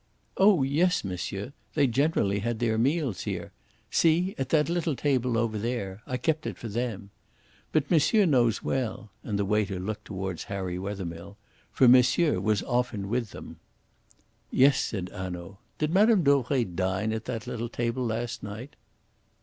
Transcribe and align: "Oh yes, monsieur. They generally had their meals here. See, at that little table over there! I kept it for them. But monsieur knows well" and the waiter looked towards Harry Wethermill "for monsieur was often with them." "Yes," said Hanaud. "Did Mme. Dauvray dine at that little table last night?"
"Oh 0.35 0.63
yes, 0.63 1.03
monsieur. 1.03 1.53
They 1.75 1.85
generally 1.85 2.39
had 2.39 2.57
their 2.57 2.79
meals 2.79 3.21
here. 3.25 3.51
See, 3.91 4.33
at 4.39 4.49
that 4.49 4.67
little 4.67 4.95
table 4.95 5.37
over 5.37 5.59
there! 5.59 6.01
I 6.07 6.17
kept 6.17 6.47
it 6.47 6.57
for 6.57 6.67
them. 6.69 7.11
But 7.71 7.91
monsieur 7.91 8.25
knows 8.25 8.63
well" 8.63 9.11
and 9.23 9.37
the 9.37 9.45
waiter 9.45 9.79
looked 9.79 10.05
towards 10.05 10.45
Harry 10.45 10.79
Wethermill 10.79 11.37
"for 11.71 11.87
monsieur 11.87 12.39
was 12.39 12.63
often 12.63 13.09
with 13.09 13.29
them." 13.29 13.59
"Yes," 14.49 14.79
said 14.79 15.09
Hanaud. 15.09 15.59
"Did 15.77 15.93
Mme. 15.93 16.23
Dauvray 16.23 16.63
dine 16.63 17.13
at 17.13 17.25
that 17.25 17.45
little 17.45 17.69
table 17.69 18.03
last 18.03 18.41
night?" 18.41 18.75